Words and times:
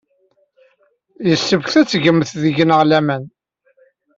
Yessefk 1.29 1.71
ad 1.79 1.87
tgemt 1.87 2.31
deg-neɣ 2.43 2.81
laman. 2.89 3.23